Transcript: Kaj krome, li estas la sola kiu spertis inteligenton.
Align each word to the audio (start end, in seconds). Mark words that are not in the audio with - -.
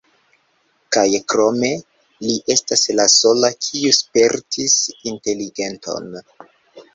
Kaj 0.95 1.03
krome, 1.33 1.69
li 2.27 2.37
estas 2.53 2.85
la 3.01 3.05
sola 3.17 3.51
kiu 3.67 3.93
spertis 3.99 4.79
inteligenton. 5.13 6.11